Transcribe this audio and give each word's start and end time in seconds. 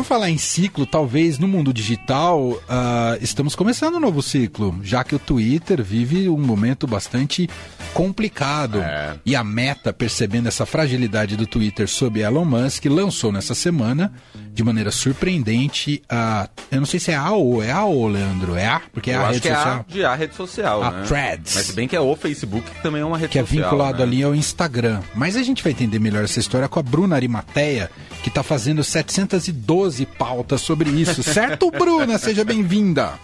por 0.00 0.04
falar 0.06 0.30
em 0.30 0.38
ciclo, 0.38 0.86
talvez 0.86 1.38
no 1.38 1.46
mundo 1.46 1.74
digital 1.74 2.40
uh, 2.40 2.58
estamos 3.20 3.54
começando 3.54 3.96
um 3.96 4.00
novo 4.00 4.22
ciclo, 4.22 4.80
já 4.82 5.04
que 5.04 5.14
o 5.14 5.18
Twitter 5.18 5.84
vive 5.84 6.26
um 6.26 6.38
momento 6.38 6.86
bastante 6.86 7.50
complicado. 7.92 8.80
É. 8.80 9.16
E 9.26 9.36
a 9.36 9.44
Meta, 9.44 9.92
percebendo 9.92 10.48
essa 10.48 10.64
fragilidade 10.64 11.36
do 11.36 11.46
Twitter 11.46 11.86
sob 11.86 12.18
Elon 12.18 12.46
Musk, 12.46 12.86
lançou 12.86 13.30
nessa 13.30 13.54
semana, 13.54 14.10
de 14.60 14.64
maneira 14.64 14.90
surpreendente, 14.90 16.02
a. 16.06 16.48
Eu 16.70 16.80
não 16.80 16.86
sei 16.86 17.00
se 17.00 17.10
é 17.10 17.16
a 17.16 17.30
ou 17.30 17.62
é 17.62 17.70
a 17.70 17.84
ou, 17.84 18.06
Leandro? 18.06 18.54
É 18.54 18.66
a? 18.66 18.82
Porque 18.92 19.10
é 19.10 19.16
eu 19.16 19.22
a 19.22 19.30
rede 19.30 19.48
social. 19.48 19.66
É 19.66 19.70
a 19.70 19.84
de 19.88 20.04
a 20.04 20.14
rede 20.14 20.34
social. 20.34 20.82
A 20.82 20.90
né? 20.90 21.06
Threads. 21.06 21.54
Mas 21.54 21.66
se 21.66 21.72
bem 21.72 21.88
que 21.88 21.96
é 21.96 22.00
o 22.00 22.14
Facebook, 22.14 22.70
que 22.70 22.82
também 22.82 23.00
é 23.00 23.04
uma 23.04 23.16
rede 23.16 23.32
que 23.32 23.38
social. 23.38 23.58
Que 23.58 23.58
é 23.58 23.70
vinculado 23.70 23.98
né? 23.98 24.04
ali 24.04 24.22
ao 24.22 24.34
Instagram. 24.34 25.00
Mas 25.14 25.34
a 25.36 25.42
gente 25.42 25.62
vai 25.62 25.72
entender 25.72 25.98
melhor 25.98 26.24
essa 26.24 26.38
história 26.38 26.68
com 26.68 26.78
a 26.78 26.82
Bruna 26.82 27.16
Arimateia, 27.16 27.90
que 28.22 28.28
está 28.28 28.42
fazendo 28.42 28.84
712 28.84 30.04
pautas 30.04 30.60
sobre 30.60 30.90
isso. 30.90 31.22
certo, 31.22 31.70
Bruna? 31.72 32.18
Seja 32.18 32.44
bem-vinda. 32.44 33.14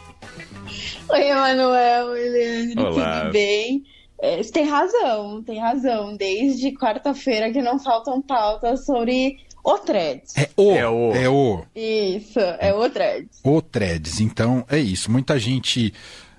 Oi, 1.11 1.21
Emanuel, 1.21 2.09
Leandro, 2.13 2.87
Olá. 2.87 3.21
tudo 3.21 3.33
bem? 3.33 3.85
É, 4.19 4.43
você 4.43 4.51
tem 4.51 4.65
razão, 4.65 5.43
tem 5.43 5.61
razão. 5.61 6.17
Desde 6.17 6.73
quarta-feira 6.73 7.53
que 7.53 7.61
não 7.61 7.79
faltam 7.79 8.23
pautas 8.23 8.87
sobre 8.87 9.37
o 9.67 9.79
Threads. 9.81 10.33
É 10.37 10.49
o. 10.57 10.71
É 10.71 10.89
o. 10.89 11.13
É 11.13 11.29
o. 11.29 11.65
Isso, 11.75 12.39
é 12.39 12.73
o 12.73 12.89
Threads. 12.89 13.41
O 13.43 13.61
Threads. 13.61 14.21
Então, 14.21 14.65
é 14.71 14.79
isso. 14.79 15.11
Muita 15.11 15.41
gente. 15.41 15.93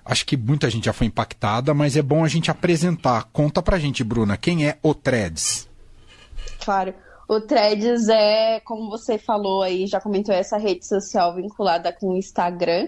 Acho 0.06 0.26
que 0.26 0.38
muita 0.38 0.70
gente 0.70 0.86
já 0.86 0.94
foi 0.94 1.08
impactada, 1.08 1.74
mas 1.74 1.98
é 1.98 2.02
bom 2.02 2.24
a 2.24 2.30
gente 2.30 2.50
apresentar. 2.50 3.26
Conta 3.34 3.62
pra 3.62 3.78
gente, 3.78 4.02
Bruna, 4.02 4.38
quem 4.38 4.66
é 4.66 4.78
o 4.82 4.94
Threads? 4.94 5.68
Claro. 6.64 6.94
O 7.28 7.42
Threads 7.42 8.08
é, 8.08 8.62
como 8.62 8.90
você 8.90 9.18
falou 9.18 9.62
aí, 9.62 9.86
já 9.86 10.00
comentou, 10.00 10.34
essa 10.34 10.58
rede 10.58 10.88
social 10.88 11.36
vinculada 11.36 11.92
com 11.92 12.12
o 12.12 12.18
Instagram. 12.18 12.88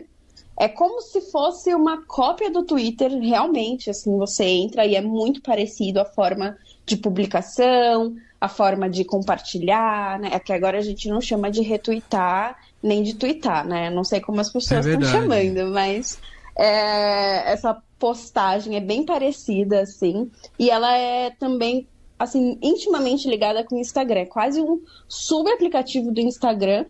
É 0.57 0.69
como 0.69 1.01
se 1.01 1.19
fosse 1.19 1.75
uma 1.75 2.05
cópia 2.05 2.49
do 2.49 2.63
Twitter, 2.63 3.11
realmente. 3.19 3.89
Assim, 3.89 4.17
você 4.17 4.45
entra 4.45 4.85
e 4.85 4.95
é 4.95 5.01
muito 5.01 5.41
parecido 5.41 5.99
a 5.99 6.05
forma 6.05 6.57
de 6.85 6.95
publicação, 6.95 8.15
a 8.39 8.47
forma 8.47 8.89
de 8.89 9.03
compartilhar, 9.03 10.19
né? 10.19 10.29
É 10.33 10.39
que 10.39 10.53
agora 10.53 10.77
a 10.77 10.81
gente 10.81 11.09
não 11.09 11.19
chama 11.19 11.51
de 11.51 11.61
retweetar 11.61 12.57
nem 12.81 13.03
de 13.03 13.15
twittar, 13.15 13.67
né? 13.67 13.89
Não 13.89 14.03
sei 14.03 14.21
como 14.21 14.39
as 14.39 14.51
pessoas 14.51 14.85
É 14.85 14.93
estão 14.93 15.09
chamando, 15.09 15.67
mas 15.71 16.17
é, 16.57 17.51
essa 17.51 17.81
postagem 17.97 18.75
é 18.75 18.79
bem 18.79 19.05
parecida, 19.05 19.81
assim. 19.81 20.31
E 20.57 20.69
ela 20.69 20.95
é 20.97 21.31
também, 21.31 21.85
assim, 22.17 22.57
intimamente 22.61 23.29
ligada 23.29 23.63
com 23.63 23.75
o 23.75 23.79
Instagram. 23.79 24.21
É 24.21 24.25
quase 24.25 24.61
um 24.61 24.81
sub-aplicativo 25.07 26.11
do 26.11 26.21
Instagram 26.21 26.85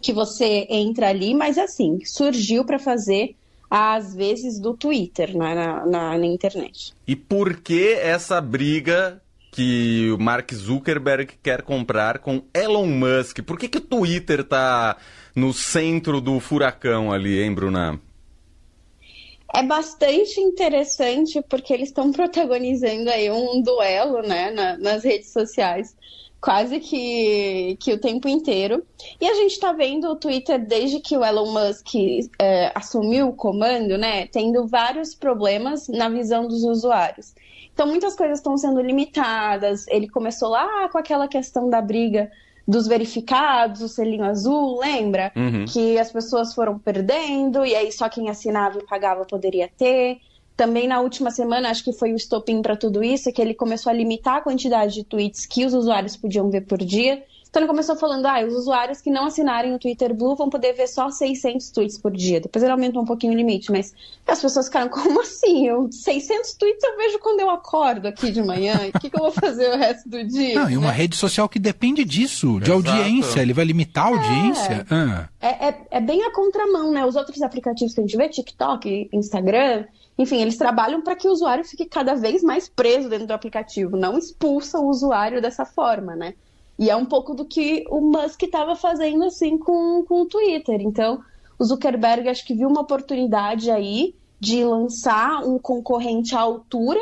que 0.00 0.12
você 0.12 0.66
entra 0.70 1.08
ali, 1.08 1.34
mas 1.34 1.58
assim, 1.58 1.98
surgiu 2.04 2.64
para 2.64 2.78
fazer 2.78 3.34
às 3.68 4.14
vezes 4.14 4.60
do 4.60 4.74
Twitter 4.74 5.36
né, 5.36 5.54
na, 5.54 5.86
na, 5.86 6.18
na 6.18 6.26
internet. 6.26 6.92
E 7.06 7.16
por 7.16 7.60
que 7.60 7.94
essa 7.94 8.40
briga 8.40 9.20
que 9.56 10.10
o 10.10 10.18
Mark 10.22 10.52
Zuckerberg 10.52 11.32
quer 11.42 11.62
comprar 11.62 12.18
com 12.18 12.42
Elon 12.52 12.84
Musk? 12.86 13.40
Por 13.40 13.58
que, 13.58 13.68
que 13.68 13.78
o 13.78 13.80
Twitter 13.80 14.44
tá 14.44 14.98
no 15.34 15.50
centro 15.54 16.20
do 16.20 16.38
furacão 16.38 17.10
ali, 17.10 17.42
hein, 17.42 17.54
Bruna? 17.54 17.98
É 19.54 19.62
bastante 19.62 20.38
interessante 20.40 21.40
porque 21.48 21.72
eles 21.72 21.88
estão 21.88 22.12
protagonizando 22.12 23.08
aí 23.08 23.30
um 23.30 23.62
duelo 23.62 24.20
né, 24.20 24.50
na- 24.50 24.76
nas 24.76 25.02
redes 25.02 25.32
sociais 25.32 25.96
quase 26.40 26.80
que, 26.80 27.76
que 27.80 27.92
o 27.92 27.98
tempo 27.98 28.28
inteiro. 28.28 28.84
E 29.20 29.26
a 29.26 29.34
gente 29.34 29.52
está 29.52 29.72
vendo 29.72 30.08
o 30.08 30.16
Twitter 30.16 30.64
desde 30.64 31.00
que 31.00 31.16
o 31.16 31.24
Elon 31.24 31.52
Musk 31.52 31.94
é, 32.38 32.70
assumiu 32.74 33.28
o 33.28 33.32
comando, 33.32 33.98
né, 33.98 34.26
tendo 34.26 34.66
vários 34.66 35.14
problemas 35.14 35.88
na 35.88 36.08
visão 36.08 36.46
dos 36.46 36.62
usuários. 36.64 37.34
Então 37.72 37.86
muitas 37.86 38.16
coisas 38.16 38.38
estão 38.38 38.56
sendo 38.56 38.80
limitadas. 38.80 39.86
Ele 39.88 40.08
começou 40.08 40.48
lá 40.48 40.88
com 40.88 40.98
aquela 40.98 41.28
questão 41.28 41.68
da 41.68 41.82
briga 41.82 42.30
dos 42.66 42.88
verificados, 42.88 43.80
o 43.80 43.88
selinho 43.88 44.24
azul, 44.24 44.80
lembra? 44.80 45.30
Uhum. 45.36 45.64
que 45.66 45.98
as 45.98 46.10
pessoas 46.10 46.52
foram 46.52 46.78
perdendo 46.78 47.64
e 47.64 47.76
aí 47.76 47.92
só 47.92 48.08
quem 48.08 48.28
assinava 48.28 48.78
e 48.78 48.86
pagava 48.86 49.24
poderia 49.24 49.70
ter. 49.76 50.18
Também 50.56 50.88
na 50.88 51.00
última 51.00 51.30
semana, 51.30 51.70
acho 51.70 51.84
que 51.84 51.92
foi 51.92 52.12
o 52.12 52.16
estopim 52.16 52.62
para 52.62 52.76
tudo 52.76 53.04
isso, 53.04 53.30
que 53.30 53.42
ele 53.42 53.54
começou 53.54 53.90
a 53.90 53.92
limitar 53.94 54.36
a 54.36 54.40
quantidade 54.40 54.94
de 54.94 55.04
tweets 55.04 55.44
que 55.44 55.66
os 55.66 55.74
usuários 55.74 56.16
podiam 56.16 56.48
ver 56.50 56.62
por 56.62 56.78
dia. 56.78 57.22
Então 57.56 57.62
ele 57.62 57.68
começou 57.68 57.96
falando, 57.96 58.26
ah, 58.26 58.44
os 58.44 58.52
usuários 58.52 59.00
que 59.00 59.10
não 59.10 59.26
assinarem 59.26 59.74
o 59.74 59.78
Twitter 59.78 60.12
Blue 60.12 60.36
vão 60.36 60.50
poder 60.50 60.74
ver 60.74 60.86
só 60.86 61.10
600 61.10 61.70
tweets 61.70 61.96
por 61.96 62.12
dia. 62.12 62.38
Depois 62.38 62.62
ele 62.62 62.72
aumentou 62.72 63.00
um 63.02 63.06
pouquinho 63.06 63.32
o 63.32 63.36
limite, 63.36 63.72
mas 63.72 63.94
as 64.26 64.42
pessoas 64.42 64.66
ficaram, 64.66 64.90
como 64.90 65.20
assim? 65.22 65.66
Eu, 65.66 65.90
600 65.90 66.52
tweets 66.54 66.84
eu 66.84 66.96
vejo 66.98 67.18
quando 67.18 67.40
eu 67.40 67.48
acordo 67.48 68.08
aqui 68.08 68.30
de 68.30 68.42
manhã. 68.42 68.74
O 68.94 68.98
que, 68.98 69.08
que 69.08 69.16
eu 69.16 69.22
vou 69.22 69.32
fazer 69.32 69.70
o 69.72 69.76
resto 69.76 70.06
do 70.06 70.22
dia? 70.24 70.54
Não, 70.54 70.70
e 70.70 70.76
uma 70.76 70.88
né? 70.88 70.92
rede 70.92 71.16
social 71.16 71.48
que 71.48 71.58
depende 71.58 72.04
disso, 72.04 72.60
de 72.60 72.70
Exato. 72.70 72.90
audiência. 72.90 73.40
Ele 73.40 73.54
vai 73.54 73.64
limitar 73.64 74.06
a 74.06 74.08
audiência. 74.08 74.86
Ah. 74.90 75.28
É, 75.40 75.68
é, 75.68 75.86
é 75.92 76.00
bem 76.00 76.24
a 76.24 76.32
contramão, 76.32 76.92
né? 76.92 77.06
Os 77.06 77.16
outros 77.16 77.40
aplicativos 77.40 77.94
que 77.94 78.00
a 78.00 78.04
gente 78.04 78.16
vê, 78.18 78.28
TikTok, 78.28 79.08
Instagram, 79.12 79.86
enfim, 80.18 80.40
eles 80.40 80.56
trabalham 80.56 81.02
para 81.02 81.14
que 81.14 81.28
o 81.28 81.32
usuário 81.32 81.64
fique 81.64 81.84
cada 81.84 82.14
vez 82.14 82.42
mais 82.42 82.68
preso 82.68 83.08
dentro 83.08 83.26
do 83.26 83.34
aplicativo, 83.34 83.96
não 83.96 84.16
expulsa 84.16 84.78
o 84.78 84.88
usuário 84.88 85.42
dessa 85.42 85.64
forma, 85.64 86.16
né? 86.16 86.34
E 86.78 86.90
é 86.90 86.96
um 86.96 87.06
pouco 87.06 87.34
do 87.34 87.44
que 87.44 87.84
o 87.88 88.00
Musk 88.00 88.42
estava 88.42 88.76
fazendo 88.76 89.24
assim 89.24 89.56
com, 89.56 90.04
com 90.06 90.22
o 90.22 90.26
Twitter. 90.26 90.80
Então, 90.80 91.22
o 91.58 91.64
Zuckerberg 91.64 92.28
acho 92.28 92.44
que 92.44 92.54
viu 92.54 92.68
uma 92.68 92.82
oportunidade 92.82 93.70
aí 93.70 94.14
de 94.38 94.62
lançar 94.62 95.42
um 95.44 95.58
concorrente 95.58 96.34
à 96.34 96.40
altura 96.40 97.00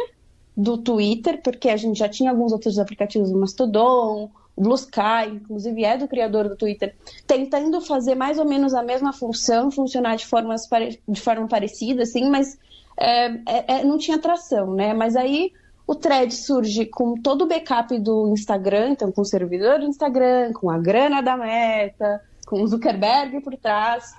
do 0.57 0.79
Twitter, 0.79 1.43
porque 1.43 1.69
a 1.69 1.77
gente 1.77 1.99
já 1.99 2.09
tinha 2.09 2.31
alguns 2.31 2.53
outros 2.53 2.79
aplicativos, 2.79 3.31
o 3.31 3.37
Mastodon, 3.37 4.31
o 4.55 4.63
Blue 4.63 4.77
Sky, 4.77 5.33
inclusive 5.33 5.85
é 5.85 5.99
do 5.99 6.07
criador 6.07 6.49
do 6.49 6.57
Twitter, 6.57 6.95
tentando 7.27 7.81
fazer 7.81 8.15
mais 8.15 8.39
ou 8.39 8.45
menos 8.45 8.73
a 8.73 8.83
mesma 8.83 9.13
função, 9.13 9.73
funcionar 9.73 10.17
de, 10.17 10.25
formas 10.25 10.69
de 11.09 11.21
forma 11.21 11.49
parecida, 11.49 12.05
assim, 12.05 12.31
mas 12.31 12.57
é, 12.97 13.27
é- 13.27 13.81
é- 13.81 13.85
não 13.85 13.99
tinha 13.99 14.19
tração, 14.19 14.75
né? 14.75 14.93
Mas 14.95 15.17
aí 15.17 15.53
o 15.87 15.95
thread 15.95 16.35
surge 16.35 16.87
com 16.87 17.15
todo 17.15 17.43
o 17.43 17.47
backup 17.47 17.99
do 17.99 18.29
Instagram, 18.29 18.91
então 18.91 19.13
com 19.13 19.21
o 19.23 19.25
servidor 19.25 19.81
do 19.81 19.87
Instagram, 19.87 20.53
com 20.53 20.71
a 20.71 20.79
grana 20.79 21.21
da 21.21 21.37
meta, 21.37 22.23
com 22.47 22.63
o 22.63 22.67
Zuckerberg 22.67 23.41
por 23.41 23.57
trás, 23.57 24.15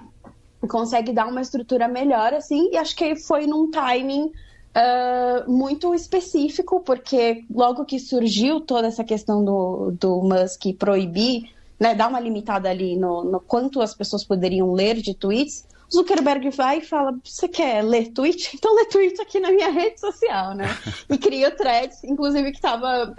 consegue 0.67 1.11
dar 1.11 1.27
uma 1.27 1.41
estrutura 1.41 1.87
melhor, 1.87 2.33
assim, 2.33 2.69
e 2.71 2.77
acho 2.77 2.95
que 2.95 3.15
foi 3.15 3.45
num 3.47 3.69
timing 3.69 4.31
ah, 4.75 5.45
muito 5.47 5.95
específico, 5.95 6.81
porque 6.81 7.45
logo 7.49 7.85
que 7.85 7.97
surgiu 7.97 8.59
toda 8.59 8.87
essa 8.87 9.05
questão 9.05 9.43
do, 9.43 9.91
do 9.97 10.21
Musk 10.21 10.65
proibir, 10.77 11.49
né, 11.79 11.95
dar 11.95 12.09
uma 12.09 12.19
limitada 12.19 12.69
ali 12.69 12.97
no, 12.97 13.23
no 13.23 13.39
quanto 13.39 13.81
as 13.81 13.95
pessoas 13.95 14.25
poderiam 14.25 14.73
ler 14.73 14.95
de 14.95 15.13
tweets, 15.13 15.65
Zuckerberg 15.91 16.49
vai 16.49 16.79
e 16.79 16.81
fala: 16.81 17.17
Você 17.23 17.47
quer 17.47 17.83
ler 17.83 18.11
tweet? 18.11 18.55
Então 18.65 18.75
lê 18.75 18.85
tweet 18.85 19.21
aqui 19.21 19.39
na 19.39 19.51
minha 19.51 19.69
rede 19.69 19.99
social, 19.99 20.55
né? 20.55 20.65
E 21.09 21.17
cria 21.17 21.49
o 21.49 21.51
Threads, 21.51 22.03
inclusive 22.03 22.51
que 22.51 22.57
estava 22.57 23.13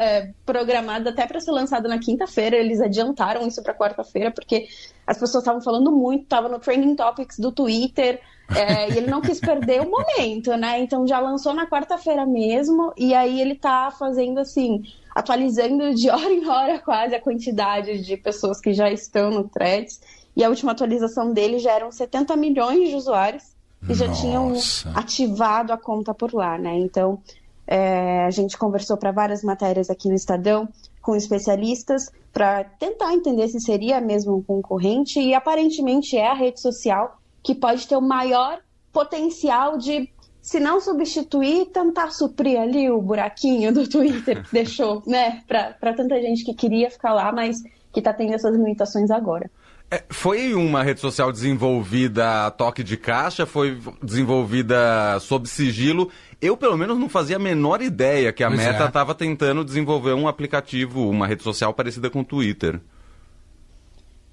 programado 0.44 1.08
até 1.08 1.26
para 1.26 1.40
ser 1.40 1.52
lançado 1.52 1.88
na 1.88 1.98
quinta-feira. 1.98 2.56
Eles 2.56 2.80
adiantaram 2.80 3.46
isso 3.46 3.62
para 3.62 3.74
quarta-feira, 3.74 4.30
porque 4.30 4.66
as 5.06 5.18
pessoas 5.18 5.42
estavam 5.42 5.60
falando 5.60 5.92
muito, 5.92 6.24
estava 6.24 6.48
no 6.48 6.58
Trending 6.58 6.96
Topics 6.96 7.38
do 7.38 7.52
Twitter. 7.52 8.20
é, 8.54 8.90
e 8.90 8.98
ele 8.98 9.10
não 9.10 9.20
quis 9.20 9.40
perder 9.40 9.80
o 9.82 9.90
momento, 9.90 10.56
né? 10.56 10.80
Então 10.80 11.06
já 11.06 11.18
lançou 11.18 11.52
na 11.54 11.66
quarta-feira 11.66 12.24
mesmo, 12.24 12.92
e 12.96 13.14
aí 13.14 13.40
ele 13.40 13.56
tá 13.56 13.90
fazendo 13.90 14.38
assim, 14.38 14.82
atualizando 15.14 15.94
de 15.94 16.10
hora 16.10 16.32
em 16.32 16.46
hora 16.46 16.78
quase 16.78 17.14
a 17.14 17.20
quantidade 17.20 18.00
de 18.02 18.16
pessoas 18.16 18.60
que 18.60 18.72
já 18.72 18.90
estão 18.90 19.30
no 19.30 19.48
Threads. 19.48 20.00
E 20.36 20.44
a 20.44 20.48
última 20.48 20.72
atualização 20.72 21.32
dele 21.32 21.58
já 21.58 21.72
eram 21.72 21.90
70 21.90 22.36
milhões 22.36 22.90
de 22.90 22.94
usuários 22.94 23.56
que 23.86 23.94
já 23.94 24.10
tinham 24.12 24.50
Nossa. 24.50 24.90
ativado 24.94 25.72
a 25.72 25.78
conta 25.78 26.12
por 26.12 26.34
lá, 26.34 26.58
né? 26.58 26.76
Então 26.78 27.18
é, 27.66 28.24
a 28.24 28.30
gente 28.30 28.56
conversou 28.56 28.96
para 28.96 29.10
várias 29.10 29.42
matérias 29.42 29.90
aqui 29.90 30.08
no 30.08 30.14
Estadão 30.14 30.68
com 31.00 31.16
especialistas 31.16 32.10
para 32.32 32.64
tentar 32.64 33.14
entender 33.14 33.48
se 33.48 33.60
seria 33.60 34.00
mesmo 34.00 34.36
um 34.36 34.42
concorrente 34.42 35.20
e 35.20 35.34
aparentemente 35.34 36.16
é 36.16 36.28
a 36.28 36.34
rede 36.34 36.60
social 36.60 37.18
que 37.42 37.54
pode 37.54 37.86
ter 37.86 37.96
o 37.96 38.02
maior 38.02 38.60
potencial 38.92 39.78
de, 39.78 40.10
se 40.42 40.58
não 40.58 40.80
substituir, 40.80 41.66
tentar 41.66 42.10
suprir 42.10 42.60
ali 42.60 42.90
o 42.90 43.00
buraquinho 43.00 43.72
do 43.72 43.88
Twitter 43.88 44.42
que 44.44 44.52
deixou, 44.52 45.02
né, 45.06 45.42
para 45.46 45.94
tanta 45.94 46.20
gente 46.20 46.44
que 46.44 46.54
queria 46.54 46.90
ficar 46.90 47.14
lá, 47.14 47.32
mas 47.32 47.62
que 47.92 48.00
está 48.00 48.12
tendo 48.12 48.34
essas 48.34 48.54
limitações 48.54 49.10
agora. 49.10 49.50
É, 49.88 50.02
foi 50.10 50.52
uma 50.52 50.82
rede 50.82 51.00
social 51.00 51.30
desenvolvida 51.30 52.46
a 52.46 52.50
toque 52.50 52.82
de 52.82 52.96
caixa? 52.96 53.46
Foi 53.46 53.78
desenvolvida 54.02 55.18
sob 55.20 55.48
sigilo? 55.48 56.10
Eu, 56.40 56.56
pelo 56.56 56.76
menos, 56.76 56.98
não 56.98 57.08
fazia 57.08 57.36
a 57.36 57.38
menor 57.38 57.80
ideia 57.80 58.32
que 58.32 58.42
a 58.42 58.48
Pois 58.48 58.60
Meta 58.60 58.84
é. 58.84 58.86
estava 58.86 59.14
tentando 59.14 59.64
desenvolver 59.64 60.12
um 60.12 60.26
aplicativo, 60.26 61.08
uma 61.08 61.26
rede 61.26 61.44
social 61.44 61.72
parecida 61.72 62.10
com 62.10 62.20
o 62.20 62.24
Twitter. 62.24 62.80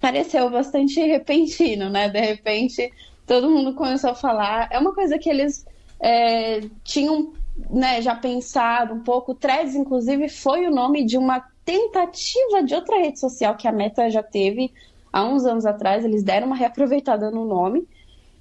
pareceu 0.01 0.49
bastante 0.49 0.99
repentino, 0.99 1.89
né? 1.89 2.09
De 2.09 2.19
repente, 2.19 2.91
todo 3.25 3.49
mundo 3.49 3.73
começou 3.75 4.09
a 4.09 4.15
falar. 4.15 4.67
É 4.71 4.79
uma 4.79 4.93
coisa 4.93 5.19
que 5.19 5.29
eles 5.29 5.65
é, 5.99 6.61
tinham 6.83 7.31
né, 7.69 8.01
já 8.01 8.15
pensado 8.15 8.95
um 8.95 9.01
pouco. 9.01 9.35
Threads, 9.35 9.75
inclusive, 9.75 10.27
foi 10.29 10.65
o 10.65 10.71
nome 10.71 11.05
de 11.05 11.15
uma 11.15 11.45
tentativa 11.63 12.63
de 12.65 12.73
outra 12.73 12.97
rede 12.97 13.19
social 13.19 13.55
que 13.55 13.67
a 13.67 13.71
Meta 13.71 14.09
já 14.09 14.23
teve 14.23 14.73
há 15.13 15.23
uns 15.23 15.45
anos 15.45 15.65
atrás. 15.65 16.03
Eles 16.03 16.23
deram 16.23 16.47
uma 16.47 16.55
reaproveitada 16.55 17.31
no 17.31 17.45
nome. 17.45 17.87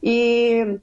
E 0.03 0.81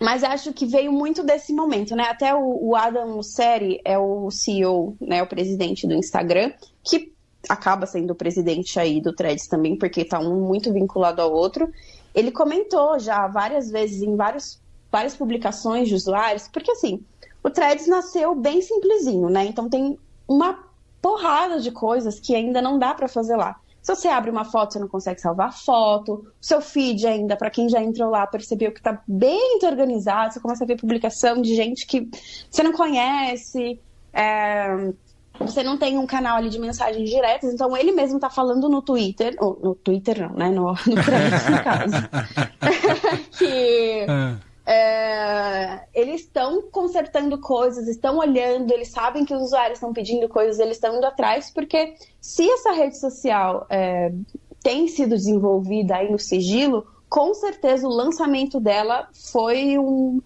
mas 0.00 0.24
acho 0.24 0.52
que 0.52 0.66
veio 0.66 0.92
muito 0.92 1.22
desse 1.22 1.52
momento, 1.52 1.94
né? 1.94 2.04
Até 2.04 2.34
o, 2.34 2.74
Adam 2.74 3.16
Mosseri 3.16 3.80
é 3.84 3.98
o 3.98 4.30
CEO, 4.30 4.96
né, 5.00 5.22
o 5.22 5.26
presidente 5.26 5.86
do 5.86 5.94
Instagram, 5.94 6.52
que 6.82 7.12
acaba 7.48 7.86
sendo 7.86 8.10
o 8.10 8.14
presidente 8.14 8.78
aí 8.78 9.00
do 9.00 9.14
Threads 9.14 9.46
também, 9.46 9.76
porque 9.76 10.02
está 10.02 10.18
um 10.18 10.46
muito 10.46 10.72
vinculado 10.72 11.22
ao 11.22 11.32
outro. 11.32 11.72
Ele 12.14 12.30
comentou 12.30 12.98
já 12.98 13.26
várias 13.28 13.70
vezes 13.70 14.02
em 14.02 14.16
vários, 14.16 14.60
várias 14.90 15.16
publicações 15.16 15.88
de 15.88 15.94
usuários, 15.94 16.48
porque 16.48 16.72
assim, 16.72 17.02
o 17.42 17.48
Threads 17.50 17.86
nasceu 17.86 18.34
bem 18.34 18.60
simplesinho, 18.60 19.28
né? 19.28 19.46
Então 19.46 19.68
tem 19.68 19.98
uma 20.26 20.64
porrada 21.00 21.60
de 21.60 21.70
coisas 21.70 22.18
que 22.18 22.34
ainda 22.34 22.60
não 22.60 22.78
dá 22.78 22.94
para 22.94 23.08
fazer 23.08 23.36
lá. 23.36 23.60
Se 23.84 23.94
você 23.94 24.08
abre 24.08 24.30
uma 24.30 24.46
foto, 24.46 24.72
você 24.72 24.78
não 24.78 24.88
consegue 24.88 25.20
salvar 25.20 25.48
a 25.48 25.52
foto. 25.52 26.12
O 26.14 26.32
seu 26.40 26.62
feed 26.62 27.06
ainda, 27.06 27.36
para 27.36 27.50
quem 27.50 27.68
já 27.68 27.82
entrou 27.82 28.08
lá, 28.08 28.26
percebeu 28.26 28.72
que 28.72 28.80
está 28.80 28.98
bem 29.06 29.58
organizado. 29.62 30.32
Você 30.32 30.40
começa 30.40 30.64
a 30.64 30.66
ver 30.66 30.80
publicação 30.80 31.42
de 31.42 31.54
gente 31.54 31.86
que 31.86 32.08
você 32.50 32.62
não 32.62 32.72
conhece. 32.72 33.78
É... 34.10 34.90
Você 35.38 35.62
não 35.62 35.76
tem 35.76 35.98
um 35.98 36.06
canal 36.06 36.38
ali 36.38 36.48
de 36.48 36.58
mensagens 36.58 37.10
diretas, 37.10 37.52
então 37.52 37.76
ele 37.76 37.92
mesmo 37.92 38.16
está 38.16 38.30
falando 38.30 38.68
no 38.70 38.80
Twitter, 38.80 39.36
no 39.38 39.74
Twitter 39.74 40.30
não, 40.30 40.36
né? 40.36 40.48
No, 40.48 40.66
no 40.66 40.76
Threads, 40.76 41.48
no 41.50 41.62
caso. 41.62 41.96
que 43.36 44.06
é 44.08 44.53
é, 44.66 45.84
eles 45.92 46.22
estão 46.22 46.62
consertando 46.70 47.38
coisas, 47.38 47.86
estão 47.86 48.18
olhando, 48.18 48.72
eles 48.72 48.88
sabem 48.88 49.24
que 49.24 49.34
os 49.34 49.42
usuários 49.42 49.76
estão 49.76 49.92
pedindo 49.92 50.28
coisas, 50.28 50.58
eles 50.58 50.76
estão 50.76 50.96
indo 50.96 51.06
atrás, 51.06 51.50
porque 51.50 51.94
se 52.20 52.48
essa 52.50 52.72
rede 52.72 52.98
social 52.98 53.66
é, 53.68 54.12
tem 54.62 54.88
sido 54.88 55.10
desenvolvida 55.10 55.96
aí 55.96 56.10
no 56.10 56.18
sigilo, 56.18 56.86
com 57.08 57.34
certeza 57.34 57.86
o 57.86 57.90
lançamento 57.90 58.58
dela 58.58 59.08
foi 59.32 59.78
um, 59.78 60.20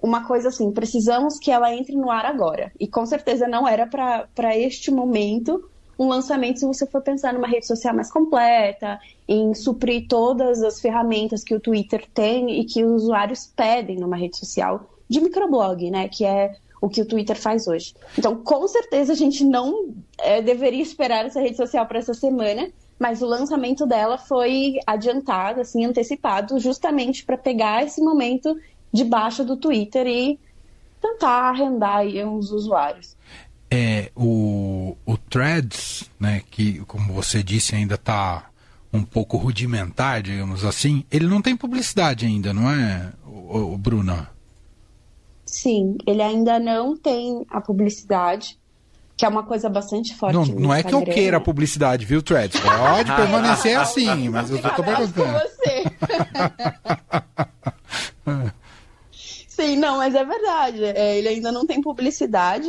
uma 0.00 0.26
coisa 0.26 0.48
assim, 0.48 0.70
precisamos 0.70 1.38
que 1.38 1.50
ela 1.50 1.74
entre 1.74 1.96
no 1.96 2.10
ar 2.10 2.24
agora. 2.24 2.72
E 2.78 2.86
com 2.86 3.04
certeza 3.04 3.48
não 3.48 3.66
era 3.66 3.86
para 3.86 4.56
este 4.56 4.90
momento 4.90 5.68
um 5.98 6.08
lançamento 6.08 6.58
se 6.58 6.66
você 6.66 6.86
for 6.86 7.02
pensar 7.02 7.32
numa 7.32 7.46
rede 7.46 7.66
social 7.66 7.94
mais 7.94 8.10
completa, 8.10 8.98
em 9.28 9.54
suprir 9.54 10.06
todas 10.08 10.62
as 10.62 10.80
ferramentas 10.80 11.44
que 11.44 11.54
o 11.54 11.60
Twitter 11.60 12.06
tem 12.12 12.60
e 12.60 12.64
que 12.64 12.84
os 12.84 13.04
usuários 13.04 13.50
pedem 13.54 13.96
numa 13.96 14.16
rede 14.16 14.36
social 14.36 14.88
de 15.08 15.20
microblog, 15.20 15.90
né? 15.90 16.08
Que 16.08 16.24
é 16.24 16.54
o 16.80 16.88
que 16.88 17.00
o 17.00 17.06
Twitter 17.06 17.38
faz 17.38 17.68
hoje. 17.68 17.94
Então, 18.18 18.36
com 18.36 18.66
certeza 18.66 19.12
a 19.12 19.16
gente 19.16 19.44
não 19.44 19.94
é, 20.18 20.42
deveria 20.42 20.82
esperar 20.82 21.24
essa 21.24 21.40
rede 21.40 21.56
social 21.56 21.86
para 21.86 22.00
essa 22.00 22.12
semana, 22.12 22.70
mas 22.98 23.22
o 23.22 23.26
lançamento 23.26 23.86
dela 23.86 24.18
foi 24.18 24.78
adiantado, 24.86 25.60
assim, 25.60 25.84
antecipado, 25.84 26.58
justamente 26.58 27.24
para 27.24 27.38
pegar 27.38 27.84
esse 27.84 28.00
momento 28.00 28.56
de 28.92 29.04
baixa 29.04 29.44
do 29.44 29.56
Twitter 29.56 30.06
e 30.06 30.38
tentar 31.00 31.50
arrendar 31.50 31.98
aí 31.98 32.24
uns 32.24 32.50
usuários. 32.50 33.16
É, 33.70 34.10
o, 34.14 34.51
Threads, 35.32 36.10
né, 36.20 36.42
que, 36.50 36.80
como 36.80 37.14
você 37.14 37.42
disse, 37.42 37.74
ainda 37.74 37.94
está 37.94 38.50
um 38.92 39.02
pouco 39.02 39.38
rudimentar, 39.38 40.20
digamos 40.20 40.62
assim, 40.62 41.06
ele 41.10 41.26
não 41.26 41.40
tem 41.40 41.56
publicidade 41.56 42.26
ainda, 42.26 42.52
não 42.52 42.70
é, 42.70 43.10
o, 43.26 43.72
o 43.72 43.78
Bruna? 43.78 44.28
Sim, 45.46 45.96
ele 46.06 46.20
ainda 46.20 46.58
não 46.58 46.94
tem 46.94 47.46
a 47.48 47.62
publicidade, 47.62 48.58
que 49.16 49.24
é 49.24 49.28
uma 49.28 49.42
coisa 49.42 49.70
bastante 49.70 50.14
forte. 50.14 50.34
Não, 50.34 50.44
não 50.44 50.74
é 50.74 50.82
que 50.82 50.94
eu 50.94 51.02
queira 51.02 51.38
a 51.38 51.40
publicidade, 51.40 52.04
viu, 52.04 52.20
Threads? 52.22 52.60
Pode 52.60 53.10
permanecer 53.16 53.78
assim, 53.78 54.28
mas 54.28 54.50
eu 54.50 54.56
estou 54.56 54.84
perguntando. 54.84 55.32
você. 55.32 55.84
Sim, 59.48 59.76
não, 59.76 59.96
mas 59.96 60.14
é 60.14 60.24
verdade. 60.24 60.84
É, 60.84 61.16
ele 61.16 61.28
ainda 61.28 61.50
não 61.50 61.66
tem 61.66 61.80
publicidade. 61.80 62.68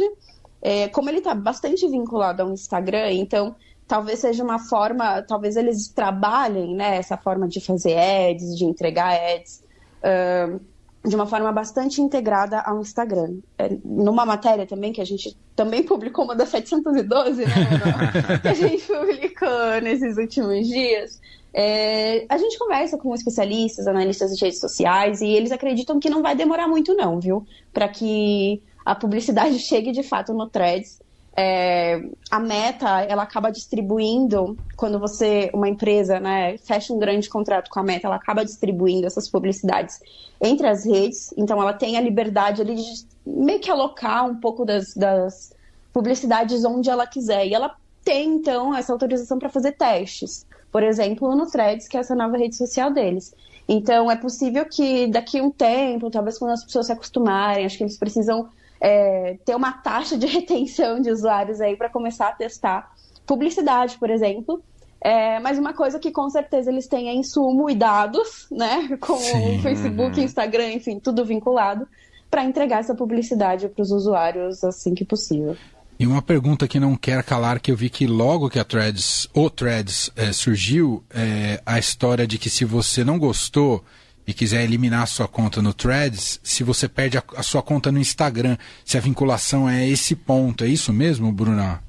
É, 0.65 0.87
como 0.87 1.09
ele 1.09 1.17
está 1.17 1.35
bastante 1.35 1.85
vinculado 1.89 2.41
ao 2.41 2.49
Instagram, 2.49 3.11
então 3.11 3.53
talvez 3.85 4.19
seja 4.19 4.41
uma 4.41 4.59
forma, 4.59 5.21
talvez 5.23 5.57
eles 5.57 5.89
trabalhem 5.89 6.73
né, 6.73 6.95
essa 6.95 7.17
forma 7.17 7.49
de 7.49 7.59
fazer 7.59 7.97
ads, 7.97 8.57
de 8.57 8.63
entregar 8.63 9.13
ads, 9.13 9.61
uh, 9.99 10.59
de 11.05 11.13
uma 11.13 11.27
forma 11.27 11.51
bastante 11.51 12.01
integrada 12.01 12.61
ao 12.61 12.79
Instagram. 12.79 13.39
É, 13.57 13.75
numa 13.83 14.25
matéria 14.25 14.65
também 14.65 14.93
que 14.93 15.01
a 15.01 15.05
gente 15.05 15.37
também 15.53 15.83
publicou, 15.85 16.23
uma 16.23 16.35
das 16.35 16.47
712, 16.47 17.45
né, 17.45 17.51
que 18.41 18.47
a 18.47 18.53
gente 18.53 18.87
publicou 18.87 19.81
nesses 19.81 20.17
últimos 20.17 20.65
dias, 20.65 21.19
é, 21.53 22.25
a 22.29 22.37
gente 22.37 22.57
conversa 22.57 22.97
com 22.97 23.13
especialistas, 23.13 23.85
analistas 23.85 24.35
de 24.35 24.45
redes 24.45 24.61
sociais, 24.61 25.19
e 25.19 25.27
eles 25.27 25.51
acreditam 25.51 25.99
que 25.99 26.09
não 26.09 26.21
vai 26.21 26.35
demorar 26.35 26.69
muito 26.69 26.95
não, 26.95 27.19
viu? 27.19 27.45
Para 27.73 27.89
que 27.89 28.63
a 28.85 28.95
publicidade 28.95 29.57
chegue 29.59 29.91
de 29.91 30.03
fato 30.03 30.33
no 30.33 30.47
Threads. 30.47 31.01
É, 31.35 31.99
a 32.29 32.39
Meta, 32.39 33.01
ela 33.01 33.23
acaba 33.23 33.51
distribuindo, 33.51 34.55
quando 34.77 34.99
você, 34.99 35.49
uma 35.51 35.67
empresa, 35.67 36.19
né, 36.19 36.57
fecha 36.59 36.93
um 36.93 36.99
grande 36.99 37.27
contrato 37.27 37.71
com 37.71 37.79
a 37.79 37.83
Meta, 37.83 38.05
ela 38.05 38.17
acaba 38.17 38.45
distribuindo 38.45 39.07
essas 39.07 39.27
publicidades 39.27 39.99
entre 40.39 40.67
as 40.67 40.85
redes, 40.85 41.33
então 41.35 41.59
ela 41.59 41.73
tem 41.73 41.97
a 41.97 42.01
liberdade 42.01 42.61
ali 42.61 42.75
de 42.75 43.07
meio 43.25 43.59
que 43.59 43.71
alocar 43.71 44.29
um 44.29 44.35
pouco 44.35 44.63
das, 44.63 44.93
das 44.93 45.55
publicidades 45.91 46.63
onde 46.65 46.89
ela 46.89 47.07
quiser, 47.07 47.47
e 47.47 47.53
ela 47.55 47.75
tem, 48.03 48.35
então, 48.35 48.75
essa 48.75 48.91
autorização 48.91 49.39
para 49.39 49.49
fazer 49.49 49.71
testes, 49.71 50.45
por 50.71 50.83
exemplo, 50.83 51.35
no 51.35 51.49
Threads, 51.49 51.87
que 51.87 51.97
é 51.97 52.01
essa 52.01 52.13
nova 52.13 52.37
rede 52.37 52.55
social 52.55 52.91
deles. 52.91 53.33
Então, 53.67 54.11
é 54.11 54.15
possível 54.15 54.65
que 54.65 55.07
daqui 55.07 55.39
a 55.39 55.43
um 55.43 55.49
tempo, 55.49 56.11
talvez 56.11 56.37
quando 56.37 56.51
as 56.51 56.63
pessoas 56.63 56.87
se 56.87 56.91
acostumarem, 56.91 57.65
acho 57.65 57.77
que 57.77 57.83
eles 57.83 57.97
precisam 57.97 58.49
é, 58.83 59.37
ter 59.45 59.55
uma 59.55 59.71
taxa 59.71 60.17
de 60.17 60.27
retenção 60.27 60.99
de 60.99 61.09
usuários 61.09 61.61
aí 61.61 61.77
para 61.77 61.89
começar 61.89 62.27
a 62.27 62.33
testar 62.33 62.93
publicidade, 63.25 63.97
por 63.97 64.09
exemplo. 64.09 64.61
É, 64.99 65.39
mas 65.39 65.57
uma 65.57 65.73
coisa 65.73 65.99
que 65.99 66.11
com 66.11 66.29
certeza 66.29 66.69
eles 66.69 66.87
têm 66.87 67.07
é 67.07 67.13
insumo 67.13 67.69
e 67.69 67.75
dados, 67.75 68.47
né? 68.51 68.89
Com 68.99 69.17
Sim. 69.17 69.57
o 69.57 69.61
Facebook, 69.61 70.21
Instagram, 70.21 70.71
enfim, 70.71 70.97
tudo 70.97 71.25
vinculado, 71.25 71.85
para 72.31 72.45
entregar 72.45 72.79
essa 72.79 72.95
publicidade 72.95 73.67
para 73.67 73.81
os 73.81 73.91
usuários 73.91 74.63
assim 74.63 74.93
que 74.93 75.03
possível. 75.03 75.57
E 75.99 76.07
uma 76.07 76.21
pergunta 76.21 76.67
que 76.69 76.79
não 76.79 76.95
quer 76.95 77.21
calar, 77.23 77.59
que 77.59 77.69
eu 77.69 77.75
vi 77.75 77.89
que 77.89 78.07
logo 78.07 78.49
que 78.49 78.59
a 78.59 78.63
Threads, 78.63 79.29
o 79.33 79.49
Threads 79.49 80.09
é, 80.15 80.31
surgiu, 80.31 81.03
é 81.13 81.61
a 81.65 81.77
história 81.77 82.25
de 82.25 82.37
que 82.37 82.49
se 82.49 82.63
você 82.63 83.03
não 83.03 83.19
gostou 83.19 83.83
e 84.25 84.33
quiser 84.33 84.63
eliminar 84.63 85.03
a 85.03 85.07
sua 85.07 85.27
conta 85.27 85.61
no 85.61 85.73
Threads, 85.73 86.39
se 86.43 86.63
você 86.63 86.87
perde 86.87 87.17
a, 87.17 87.23
a, 87.35 87.43
sua 87.43 87.61
conta 87.61 87.91
no 87.91 87.99
Instagram, 87.99 88.57
se 88.85 88.97
a 88.97 89.01
vinculação 89.01 89.69
é 89.69 89.87
esse 89.87 90.15
ponto, 90.15 90.63
é 90.63 90.67
isso 90.67 90.93
mesmo, 90.93 91.31
Bruna? 91.31 91.83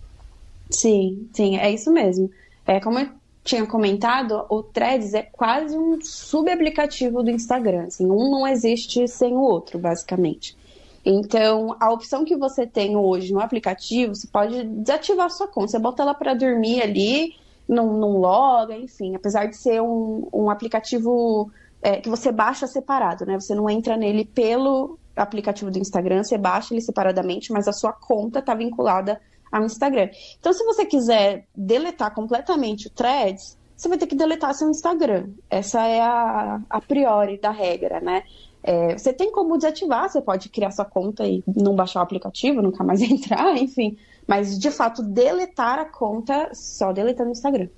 Sim, 0.71 1.29
sim, 1.33 1.57
é 1.57 1.71
isso 1.71 1.93
mesmo. 1.93 2.31
É, 2.67 2.81
como 2.81 2.99
eu 2.99 3.09
tinha 3.45 3.65
comentado, 3.67 4.45
o 4.49 4.63
Threads 4.63 5.15
é 5.15 5.23
quase 5.23 5.77
um 5.77 6.01
subaplicativo 6.01 7.23
do 7.23 7.31
Instagram. 7.31 7.85
Assim, 7.85 8.07
um 8.07 8.31
não 8.31 8.47
existe 8.47 9.07
sem 9.07 9.35
o 9.35 9.41
outro, 9.41 9.79
basicamente. 9.79 10.57
Então, 11.05 11.77
a 11.79 11.93
opção 11.93 12.25
que 12.25 12.35
você 12.35 12.67
tem 12.67 12.97
hoje 12.97 13.33
no 13.33 13.41
aplicativo, 13.41 14.15
você 14.15 14.27
pode 14.27 14.65
desativar 14.65 15.27
a 15.27 15.31
sua 15.31 15.47
conta. 15.47 15.69
Você 15.69 15.79
bota 15.79 16.03
ela 16.03 16.15
para 16.15 16.33
dormir 16.33 16.81
ali, 16.83 17.35
não, 17.69 17.93
não 17.93 18.17
loga, 18.17 18.75
enfim. 18.75 19.15
Apesar 19.15 19.45
de 19.45 19.57
ser 19.57 19.83
um, 19.83 20.27
um 20.33 20.49
aplicativo 20.49 21.51
é, 21.85 22.01
que 22.01 22.09
você 22.09 22.33
baixa 22.33 22.67
separado, 22.67 23.27
né? 23.27 23.39
Você 23.39 23.55
não 23.55 23.69
entra 23.69 23.95
nele 23.95 24.25
pelo 24.25 24.99
aplicativo 25.15 25.71
do 25.71 25.79
Instagram, 25.79 26.25
você 26.25 26.39
baixa 26.39 26.73
ele 26.73 26.81
separadamente, 26.81 27.53
mas 27.53 27.69
a 27.69 27.73
sua 27.73 27.93
conta 27.93 28.39
está 28.39 28.55
vinculada 28.55 29.21
ao 29.53 29.63
Instagram. 29.65 30.09
Então, 30.41 30.51
se 30.55 30.65
você 30.65 30.87
quiser 30.87 31.47
deletar 31.55 32.15
completamente 32.15 32.87
o 32.87 32.91
Threads, 32.91 33.59
você 33.77 33.87
vai 33.87 33.99
ter 33.99 34.07
que 34.07 34.17
deletar 34.17 34.55
seu 34.55 34.71
Instagram. 34.71 35.29
Essa 35.51 35.87
é 35.87 36.01
a, 36.01 36.59
a 36.71 36.81
priori 36.81 37.39
da 37.39 37.51
regra, 37.51 38.01
né? 38.01 38.23
É, 38.63 38.97
você 38.97 39.13
tem 39.13 39.31
como 39.31 39.59
desativar, 39.59 40.09
você 40.09 40.23
pode 40.23 40.49
criar 40.49 40.71
sua 40.71 40.87
conta 40.87 41.27
e 41.27 41.45
não 41.55 41.77
baixar 41.77 42.01
o 42.01 42.03
aplicativo, 42.03 42.63
nunca 42.63 42.83
mais 42.83 43.03
entrar, 43.05 43.55
enfim. 43.59 43.99
Mas, 44.27 44.59
de 44.59 44.71
fato, 44.71 45.03
deletar 45.03 45.79
a 45.79 45.85
conta, 45.85 46.49
só 46.55 46.95
deletando 46.95 47.29
o 47.29 47.33
Instagram. 47.33 47.69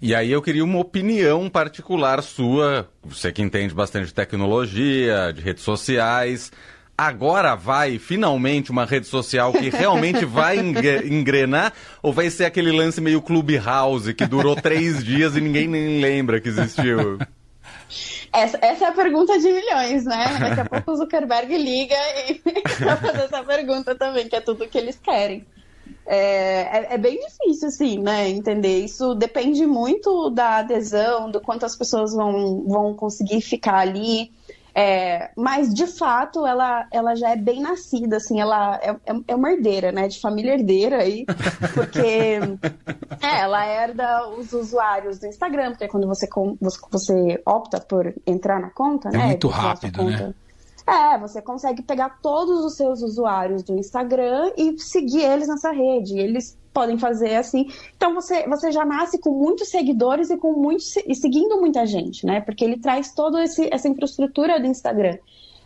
E 0.00 0.14
aí 0.14 0.30
eu 0.30 0.42
queria 0.42 0.62
uma 0.62 0.78
opinião 0.78 1.48
particular 1.48 2.22
sua, 2.22 2.88
você 3.02 3.32
que 3.32 3.40
entende 3.40 3.74
bastante 3.74 4.06
de 4.06 4.14
tecnologia, 4.14 5.32
de 5.32 5.40
redes 5.40 5.62
sociais. 5.62 6.52
agora 6.98 7.54
vai 7.54 7.98
finalmente 7.98 8.70
uma 8.70 8.84
rede 8.84 9.06
social 9.06 9.52
que 9.52 9.70
realmente 9.70 10.24
vai 10.26 10.58
engrenar? 10.58 11.72
Ou 12.02 12.12
vai 12.12 12.28
ser 12.28 12.44
aquele 12.44 12.72
lance 12.72 13.00
meio 13.00 13.22
Clubhouse 13.22 14.12
que 14.12 14.26
durou 14.26 14.54
três 14.60 15.02
dias 15.02 15.34
e 15.34 15.40
ninguém 15.40 15.66
nem 15.66 15.98
lembra 16.00 16.40
que 16.40 16.48
existiu? 16.48 17.18
Essa, 18.32 18.58
essa, 18.60 18.84
é 18.84 18.88
a 18.88 18.92
pergunta 18.92 19.38
de 19.38 19.50
milhões, 19.50 20.04
né? 20.04 20.36
Daqui 20.38 20.60
a 20.60 20.64
pouco 20.66 20.92
o 20.92 20.96
Zuckerberg 20.96 21.56
liga 21.56 21.96
e 22.28 22.42
vai 22.84 22.96
fazer 22.96 23.22
essa 23.22 23.42
pergunta 23.42 23.94
também, 23.94 24.28
que 24.28 24.36
é 24.36 24.40
tudo 24.42 24.68
que 24.68 24.76
eles 24.76 24.98
querem. 24.98 25.46
É, 26.06 26.78
é, 26.78 26.94
é, 26.94 26.98
bem 26.98 27.18
difícil, 27.18 27.68
assim, 27.68 27.98
né? 27.98 28.28
Entender. 28.28 28.84
Isso 28.84 29.14
depende 29.14 29.66
muito 29.66 30.30
da 30.30 30.58
adesão, 30.58 31.30
do 31.30 31.40
quanto 31.40 31.66
as 31.66 31.74
pessoas 31.76 32.14
vão, 32.14 32.64
vão 32.66 32.94
conseguir 32.94 33.40
ficar 33.40 33.78
ali. 33.78 34.30
É, 34.72 35.30
mas, 35.34 35.72
de 35.72 35.86
fato, 35.86 36.46
ela, 36.46 36.86
ela 36.92 37.14
já 37.16 37.30
é 37.30 37.36
bem 37.36 37.62
nascida, 37.62 38.18
assim, 38.18 38.38
ela 38.38 38.78
é, 38.82 38.90
é, 38.90 39.16
é 39.28 39.34
uma 39.34 39.50
herdeira, 39.50 39.90
né? 39.90 40.06
De 40.06 40.20
família 40.20 40.52
herdeira 40.52 40.98
aí, 40.98 41.24
porque 41.74 42.38
é, 43.22 43.40
ela 43.40 43.66
herda 43.66 44.28
os 44.28 44.52
usuários 44.52 45.18
do 45.18 45.26
Instagram, 45.26 45.70
porque 45.70 45.88
quando 45.88 46.06
você, 46.06 46.28
você 46.90 47.42
opta 47.46 47.80
por 47.80 48.14
entrar 48.26 48.60
na 48.60 48.68
conta, 48.68 49.08
é 49.08 49.12
né? 49.12 49.26
muito 49.28 49.48
rápido, 49.48 50.04
né? 50.04 50.34
É, 50.86 51.18
você 51.18 51.42
consegue 51.42 51.82
pegar 51.82 52.20
todos 52.22 52.64
os 52.64 52.76
seus 52.76 53.02
usuários 53.02 53.64
do 53.64 53.76
Instagram 53.76 54.52
e 54.56 54.78
seguir 54.78 55.22
eles 55.22 55.48
nessa 55.48 55.72
rede. 55.72 56.16
Eles 56.16 56.56
podem 56.72 56.96
fazer 56.96 57.34
assim. 57.34 57.66
Então 57.96 58.14
você, 58.14 58.46
você 58.46 58.70
já 58.70 58.84
nasce 58.84 59.18
com 59.18 59.30
muitos 59.30 59.68
seguidores 59.68 60.30
e 60.30 60.36
com 60.36 60.52
muitos 60.52 60.96
e 60.96 61.14
seguindo 61.14 61.58
muita 61.58 61.84
gente, 61.86 62.24
né? 62.24 62.40
Porque 62.40 62.64
ele 62.64 62.78
traz 62.78 63.12
toda 63.12 63.42
essa 63.42 63.88
infraestrutura 63.88 64.60
do 64.60 64.66
Instagram. 64.66 65.18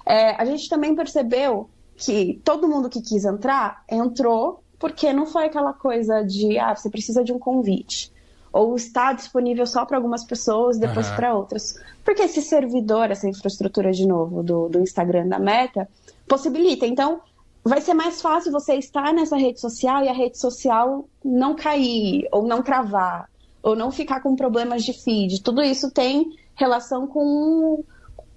É, 0.07 0.41
a 0.41 0.45
gente 0.47 0.69
também 0.69 0.95
percebeu 0.95 1.69
que 1.97 2.41
todo 2.43 2.67
mundo 2.67 2.89
que 2.89 3.03
quis 3.03 3.25
entrar 3.25 3.85
entrou 3.91 4.63
porque 4.79 5.13
não 5.13 5.27
foi 5.27 5.45
aquela 5.45 5.75
coisa 5.75 6.23
de 6.23 6.59
ah, 6.59 6.75
você 6.75 6.89
precisa 6.89 7.23
de 7.23 7.33
um 7.33 7.39
convite 7.39 8.11
ou 8.53 8.75
está 8.75 9.13
disponível 9.13 9.67
só 9.67 9.85
para 9.85 9.97
algumas 9.97 10.25
pessoas 10.25 10.79
depois 10.79 11.09
uhum. 11.09 11.17
para 11.17 11.35
outras. 11.35 11.75
Porque 12.05 12.23
esse 12.23 12.43
servidor, 12.43 13.11
essa 13.11 13.29
infraestrutura 13.29 13.93
de 13.93 14.07
novo 14.07 14.43
do, 14.43 14.69
do 14.69 14.81
Instagram 14.81 15.29
da 15.29 15.39
Meta, 15.39 15.89
possibilita. 16.27 16.87
Então, 16.87 17.21
vai 17.65 17.81
ser 17.81 17.95
mais 17.95 18.21
fácil 18.21 18.51
você 18.51 18.75
estar 18.75 19.13
nessa 19.13 19.37
rede 19.37 19.61
social 19.61 20.05
e 20.05 20.09
a 20.09 20.13
rede 20.13 20.39
social 20.39 21.09
não 21.25 21.55
cair, 21.55 22.27
ou 22.33 22.43
não 22.43 22.63
travar, 22.63 23.29
ou 23.63 23.77
não 23.77 23.91
ficar 23.91 24.21
com 24.21 24.35
problemas 24.35 24.85
de 24.85 24.93
feed. 24.93 25.43
Tudo 25.43 25.63
isso 25.63 25.91
tem 25.91 26.37
relação 26.55 27.07
com 27.07 27.85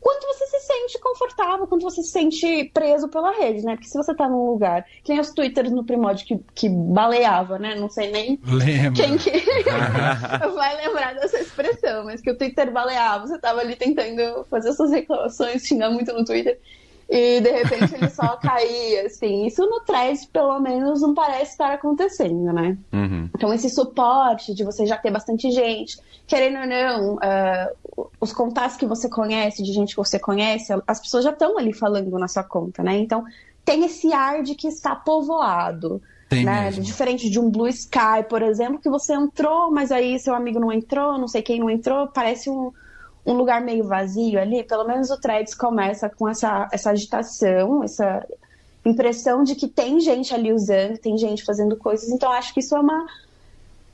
quanto 0.04 0.28
você 0.28 0.46
se 0.48 0.60
sente 0.60 1.00
confortável, 1.00 1.66
quanto 1.66 1.84
você 1.84 2.04
se 2.04 2.12
sente 2.12 2.70
preso 2.74 3.08
pela 3.08 3.32
rede, 3.32 3.66
né? 3.66 3.76
Porque 3.76 3.88
se 3.88 3.98
você 3.98 4.14
tá 4.14 4.28
num 4.28 4.46
lugar, 4.50 4.86
que 5.02 5.12
nem 5.14 5.22
os 5.22 5.32
twitters 5.32 5.72
no 5.72 5.86
Primórdio 5.86 6.28
que, 6.28 6.40
que 6.54 6.70
baleava, 6.70 7.58
né? 7.58 7.74
Não 7.76 7.90
sei 7.90 8.12
nem 8.12 8.40
Lembra. 8.44 8.92
quem 8.92 9.18
que 9.18 9.32
vai 10.54 10.76
lembrar 10.86 11.16
dessa 11.16 11.40
expressão, 11.40 12.04
mas 12.04 12.20
que 12.20 12.30
o 12.30 12.38
Twitter 12.38 12.72
baleava, 12.72 13.26
você 13.26 13.40
tava 13.40 13.62
ali 13.62 13.78
tentando 13.78 14.44
fazer 14.50 14.74
suas 14.74 14.92
reclamações, 14.92 15.66
xingar 15.66 15.90
muito 15.90 16.12
no 16.12 16.26
Twitter 16.26 16.60
e 17.10 17.42
de 17.42 17.52
repente 17.52 17.96
ele 17.96 18.10
só 18.10 18.38
caía, 18.38 19.06
assim. 19.06 19.46
Isso 19.46 19.66
no 19.66 19.82
thread, 19.82 20.28
pelo 20.28 20.60
menos, 20.60 21.02
não 21.02 21.14
parece 21.14 21.52
estar 21.52 21.74
acontecendo, 21.74 22.52
né? 22.54 22.78
Uhum. 22.92 23.30
Então, 23.36 23.54
esse 23.54 23.70
suporte 23.70 24.54
de 24.54 24.64
você 24.64 24.86
já 24.86 24.98
ter 24.98 25.12
bastante 25.12 25.52
gente, 25.52 25.98
querendo 26.26 26.60
ou 26.60 26.68
não, 26.68 27.16
uh, 27.16 28.08
os 28.20 28.32
contatos 28.34 28.78
que 28.78 28.86
você 28.86 29.10
conhece, 29.10 29.64
de 29.64 29.72
gente 29.72 29.92
que 29.92 29.98
você 29.98 30.18
conhece, 30.20 30.74
as 30.88 31.00
pessoas 31.00 31.24
já 31.24 31.32
estão 31.32 31.58
ali 31.58 31.74
falando 31.74 32.18
na 32.18 32.28
sua 32.28 32.44
conta, 32.44 32.82
né? 32.82 32.98
Então, 32.98 33.24
tem 33.66 33.86
esse 33.86 34.12
ar 34.12 34.44
de 34.44 34.56
que 34.56 34.68
está 34.68 34.96
povoado. 34.96 36.02
Né? 36.32 36.72
Diferente 36.72 37.30
de 37.30 37.40
um 37.40 37.52
Blue 37.52 37.68
Sky, 37.68 38.24
por 38.28 38.42
exemplo, 38.42 38.80
que 38.80 38.90
você 38.90 39.14
entrou, 39.14 39.70
mas 39.70 39.92
aí 39.92 40.18
seu 40.18 40.34
amigo 40.34 40.60
não 40.60 40.72
entrou, 40.72 41.16
não 41.20 41.28
sei 41.28 41.44
quem 41.44 41.60
não 41.60 41.70
entrou, 41.70 42.08
parece 42.08 42.50
um, 42.50 42.72
um 43.26 43.34
lugar 43.34 43.62
meio 43.62 43.86
vazio 43.86 44.40
ali, 44.40 44.64
pelo 44.64 44.86
menos 44.86 45.10
o 45.10 45.20
Threads 45.20 45.56
começa 45.56 46.10
com 46.10 46.28
essa, 46.28 46.68
essa 46.72 46.92
agitação, 46.92 47.84
essa 47.84 48.26
impressão 48.86 49.44
de 49.44 49.56
que 49.56 49.68
tem 49.68 50.00
gente 50.00 50.34
ali 50.34 50.52
usando, 50.52 50.98
tem 50.98 51.18
gente 51.18 51.44
fazendo 51.44 51.78
coisas. 51.78 52.10
Então, 52.10 52.32
acho 52.32 52.54
que 52.54 52.60
isso 52.60 52.76
é 52.76 52.80
uma 52.80 53.06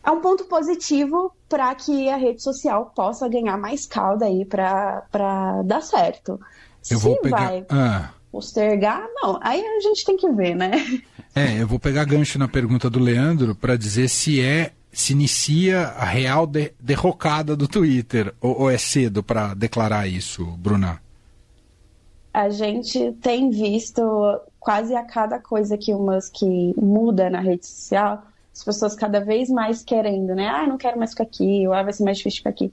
é 0.04 0.12
um 0.12 0.22
ponto 0.22 0.46
positivo 0.46 1.32
para 1.48 1.74
que 1.76 2.10
a 2.10 2.16
rede 2.16 2.42
social 2.42 2.92
possa 2.96 3.28
ganhar 3.28 3.58
mais 3.58 3.86
calda 3.86 4.26
aí 4.26 4.46
para 4.46 5.62
dar 5.66 5.82
certo. 5.82 6.40
Eu 6.90 6.98
Se 6.98 7.04
vou 7.04 7.20
pegar... 7.22 7.38
vai 7.38 7.66
ah. 7.70 8.10
postergar, 8.32 9.06
não. 9.16 9.38
Aí 9.42 9.62
a 9.62 9.80
gente 9.82 10.06
tem 10.06 10.18
que 10.18 10.30
ver, 10.32 10.56
né? 10.56 10.72
É, 11.36 11.62
eu 11.62 11.68
vou 11.68 11.80
pegar 11.80 12.06
gancho 12.06 12.40
na 12.40 12.48
pergunta 12.48 12.90
do 12.90 13.00
Leandro 13.00 13.54
para 13.54 13.78
dizer 13.78 14.08
se 14.08 14.42
é 14.42 14.72
se 14.92 15.14
inicia 15.14 15.88
a 15.88 16.06
real 16.06 16.46
de, 16.48 16.74
derrocada 16.80 17.56
do 17.56 17.68
Twitter? 17.68 18.34
Ou, 18.42 18.62
ou 18.62 18.72
é 18.72 18.78
cedo 18.78 19.24
para 19.24 19.54
declarar 19.54 20.08
isso, 20.08 20.46
Bruna? 20.58 21.02
A 22.34 22.50
gente 22.50 23.14
tem 23.22 23.50
visto 23.50 24.02
quase 24.60 24.96
a 24.96 25.04
cada 25.04 25.40
coisa 25.40 25.78
que 25.78 25.94
o 25.94 26.00
Musk 26.00 26.42
muda 26.78 27.30
na 27.30 27.40
rede 27.40 27.66
social, 27.66 28.24
as 28.54 28.64
pessoas 28.64 28.96
cada 28.96 29.20
vez 29.20 29.50
mais 29.50 29.84
querendo, 29.84 30.36
né? 30.36 30.48
Ah, 30.48 30.68
não 30.68 30.78
quero 30.78 30.98
mais 30.98 31.12
ficar 31.12 31.24
aqui, 31.24 31.68
ou 31.68 31.74
ah, 31.74 31.84
vai 31.84 31.94
ser 31.94 32.04
mais 32.04 32.18
difícil 32.18 32.40
ficar 32.40 32.50
aqui. 32.50 32.72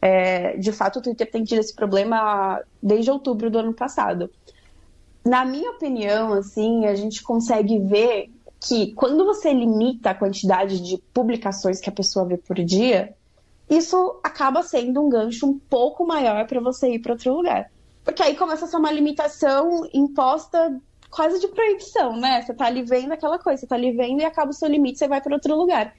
É, 0.00 0.56
de 0.56 0.72
fato, 0.72 0.98
o 0.98 1.02
Twitter 1.02 1.30
tem 1.30 1.44
tido 1.44 1.58
esse 1.58 1.74
problema 1.74 2.60
desde 2.82 3.10
outubro 3.10 3.50
do 3.50 3.58
ano 3.58 3.72
passado. 3.72 4.30
Na 5.24 5.44
minha 5.44 5.70
opinião, 5.72 6.32
assim, 6.32 6.86
a 6.86 6.94
gente 6.94 7.22
consegue 7.22 7.78
ver 7.78 8.30
que 8.60 8.92
quando 8.94 9.24
você 9.24 9.52
limita 9.52 10.10
a 10.10 10.14
quantidade 10.14 10.80
de 10.80 10.98
publicações 11.12 11.80
que 11.80 11.88
a 11.88 11.92
pessoa 11.92 12.26
vê 12.26 12.36
por 12.36 12.56
dia, 12.56 13.14
isso 13.68 14.18
acaba 14.22 14.62
sendo 14.62 15.00
um 15.00 15.08
gancho 15.08 15.46
um 15.46 15.58
pouco 15.58 16.06
maior 16.06 16.46
para 16.46 16.60
você 16.60 16.94
ir 16.94 16.98
para 16.98 17.12
outro 17.12 17.34
lugar. 17.34 17.70
Porque 18.04 18.22
aí 18.22 18.34
começa 18.36 18.64
a 18.64 18.68
ser 18.68 18.76
uma 18.76 18.90
limitação 18.90 19.88
imposta 19.92 20.80
quase 21.10 21.40
de 21.40 21.48
proibição, 21.48 22.16
né? 22.16 22.42
Você 22.42 22.54
tá 22.54 22.66
ali 22.66 22.82
vendo 22.82 23.12
aquela 23.12 23.38
coisa, 23.38 23.60
você 23.60 23.66
tá 23.66 23.74
ali 23.74 23.92
vendo 23.92 24.20
e 24.20 24.24
acaba 24.24 24.50
o 24.50 24.54
seu 24.54 24.68
limite, 24.68 24.98
você 24.98 25.08
vai 25.08 25.20
para 25.20 25.34
outro 25.34 25.54
lugar. 25.56 25.94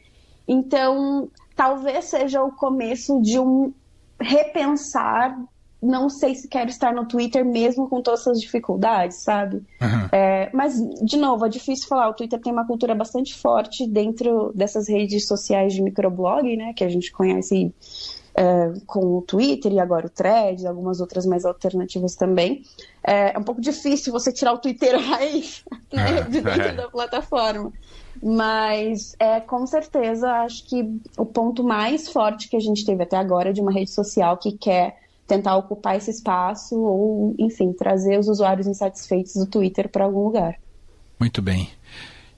Então, 0.48 1.30
talvez 1.56 2.06
seja 2.06 2.44
o 2.44 2.51
começo 2.51 3.22
de 3.22 3.39
um 3.39 3.74
repensar 4.20 5.38
não 5.82 6.10
sei 6.10 6.36
se 6.36 6.48
quero 6.48 6.70
estar 6.70 6.94
no 6.94 7.06
Twitter 7.06 7.46
mesmo 7.46 7.88
com 7.88 8.01
todas 8.01 8.22
essas 8.22 8.42
dificuldades, 8.42 9.24
sabe? 9.24 9.58
Uhum. 9.82 10.10
É, 10.12 10.29
mas, 10.53 10.75
de 11.01 11.18
novo, 11.18 11.46
é 11.46 11.50
difícil 11.50 11.88
falar. 11.88 12.10
O 12.10 12.13
Twitter 12.13 12.39
tem 12.39 12.51
uma 12.51 12.65
cultura 12.65 12.96
bastante 12.96 13.36
forte 13.36 13.88
dentro 13.88 14.51
dessas 14.53 14.88
redes 14.88 15.27
sociais 15.27 15.74
de 15.74 15.82
microblog, 15.82 16.56
né? 16.56 16.74
Que 16.74 16.84
a 16.84 16.89
gente 16.89 17.12
conhece 17.12 17.74
é, 18.36 18.72
com 18.86 19.18
o 19.18 19.22
Twitter 19.22 19.74
e 19.74 19.79
agora 19.79 20.08
o 20.08 20.10
Threads, 20.10 20.65
algumas 20.65 21.01
outras 21.01 21.25
mais 21.25 21.44
alternativas 21.46 22.15
também. 22.15 22.63
É, 23.03 23.36
é 23.36 23.38
um 23.38 23.44
pouco 23.44 23.60
difícil 23.60 24.13
você 24.13 24.32
tirar 24.32 24.53
o 24.53 24.58
Twitter 24.58 24.96
raiz 25.00 25.63
né, 25.91 26.22
de 26.22 26.41
dentro 26.41 26.77
da 26.77 26.89
plataforma. 26.89 27.72
Mas, 28.22 29.15
é, 29.20 29.39
com 29.39 29.65
certeza, 29.65 30.29
acho 30.44 30.65
que 30.65 30.84
o 31.18 31.25
ponto 31.25 31.63
mais 31.63 32.10
forte 32.10 32.50
que 32.50 32.56
a 32.56 32.60
gente 32.60 32.86
teve 32.86 33.03
até 33.03 33.18
agora 33.18 33.53
de 33.53 33.62
uma 33.62 33.72
rede 33.72 33.91
social 33.91 34.38
que 34.38 34.51
quer 34.53 34.98
tentar 35.30 35.56
ocupar 35.56 35.96
esse 35.96 36.10
espaço 36.10 36.76
ou, 36.76 37.36
enfim, 37.38 37.72
trazer 37.72 38.18
os 38.18 38.28
usuários 38.28 38.68
insatisfeitos 38.68 39.36
do 39.36 39.46
Twitter 39.46 39.88
para 39.88 40.04
algum 40.04 40.26
lugar. 40.26 40.56
Muito 41.20 41.42
bem. 41.42 41.70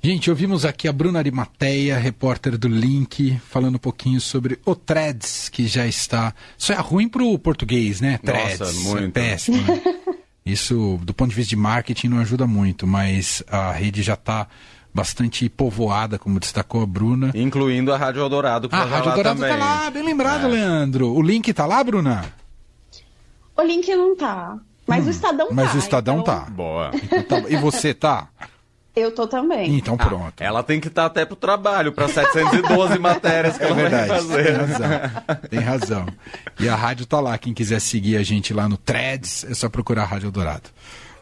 Gente, 0.04 0.30
ouvimos 0.30 0.66
aqui 0.66 0.88
a 0.88 0.94
Bruna 0.94 1.20
Arimateia, 1.20 1.98
repórter 1.98 2.58
do 2.58 2.68
Link, 2.68 3.40
falando 3.48 3.76
um 3.76 3.80
pouquinho 3.80 4.20
sobre 4.20 4.60
o 4.66 4.76
Threads, 4.76 5.48
que 5.48 5.68
já 5.68 5.86
está. 5.86 6.34
Isso 6.58 6.74
é 6.74 6.76
ruim 6.76 7.08
para 7.08 7.24
o 7.24 7.38
português, 7.38 8.02
né? 8.02 8.18
Threads. 8.18 8.60
Nossa, 8.60 8.90
muito. 8.90 9.18
É 9.18 9.22
péssimo. 9.30 9.58
Né? 9.62 9.82
Isso, 10.44 11.00
do 11.04 11.14
ponto 11.14 11.30
de 11.30 11.36
vista 11.36 11.50
de 11.52 11.56
marketing, 11.56 12.08
não 12.08 12.20
ajuda 12.20 12.48
muito, 12.48 12.88
mas 12.88 13.44
a 13.48 13.72
rede 13.72 14.02
já 14.02 14.16
está 14.16 14.48
bastante 14.92 15.48
povoada, 15.48 16.18
como 16.18 16.40
destacou 16.40 16.82
a 16.82 16.86
Bruna. 16.86 17.32
Incluindo 17.36 17.94
a 17.94 17.98
Rádio 17.98 18.22
Eldorado, 18.22 18.68
que 18.68 18.76
ah, 18.76 18.80
a 18.80 18.86
Rádio 18.86 19.12
Eldorado 19.12 19.44
está 19.44 19.56
lá, 19.56 19.90
bem 19.92 20.04
lembrado, 20.04 20.48
é. 20.48 20.50
Leandro. 20.50 21.14
O 21.14 21.22
link 21.22 21.48
está 21.48 21.68
lá, 21.68 21.84
Bruna? 21.84 22.41
O 23.62 23.66
link 23.66 23.88
não 23.96 24.16
tá. 24.16 24.58
Mas 24.88 25.06
hum, 25.06 25.08
o 25.08 25.12
Estadão 25.12 25.48
mas 25.52 25.56
tá. 25.56 25.64
Mas 25.64 25.76
o 25.76 25.78
Estadão 25.78 26.20
então... 26.20 26.46
tá. 26.46 26.50
Boa. 26.50 26.92
Então, 27.12 27.46
e 27.48 27.56
você 27.58 27.94
tá? 27.94 28.30
Eu 28.96 29.14
tô 29.14 29.26
também. 29.26 29.78
Então 29.78 29.96
ah, 29.98 30.06
pronto. 30.06 30.42
Ah, 30.42 30.44
ela 30.44 30.64
tem 30.64 30.80
que 30.80 30.90
estar 30.90 31.04
tá 31.04 31.08
até 31.08 31.26
pro 31.26 31.36
trabalho, 31.36 31.94
para 31.94 32.10
712 32.10 33.00
matérias 33.00 33.58
que 33.58 33.64
é 33.64 33.68
ela 33.68 33.76
verdade, 33.76 34.08
vai 34.08 34.18
fazer. 34.18 34.44
Tem 34.44 34.54
razão. 34.54 34.90
Tem 35.50 35.60
razão. 35.60 36.06
E 36.60 36.68
a 36.68 36.76
rádio 36.76 37.06
tá 37.06 37.20
lá. 37.22 37.38
Quem 37.38 37.54
quiser 37.54 37.80
seguir 37.80 38.18
a 38.18 38.24
gente 38.24 38.54
lá 38.54 38.68
no 38.68 38.78
Threads, 38.78 39.46
é 39.46 39.54
só 39.54 39.70
procurar 39.70 40.04
a 40.04 40.06
Rádio 40.06 40.32
Dourado. 40.32 40.70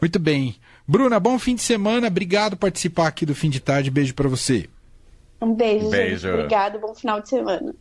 Muito 0.00 0.18
bem. 0.18 0.56
Bruna, 0.86 1.20
bom 1.20 1.38
fim 1.38 1.54
de 1.54 1.62
semana. 1.62 2.08
Obrigado 2.08 2.56
por 2.56 2.62
participar 2.62 3.06
aqui 3.06 3.24
do 3.24 3.34
fim 3.34 3.48
de 3.48 3.60
tarde. 3.60 3.90
Beijo 3.90 4.14
para 4.14 4.28
você. 4.28 4.68
Um 5.40 5.54
beijo, 5.54 5.88
beijo. 5.90 6.26
Gente. 6.26 6.34
Obrigado. 6.34 6.80
Bom 6.80 6.92
final 6.94 7.20
de 7.20 7.28
semana. 7.28 7.72